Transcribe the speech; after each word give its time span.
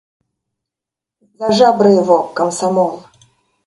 За 1.43 1.51
жабры 1.61 1.91
его,– 1.99 2.21
комсомол! 2.43 2.95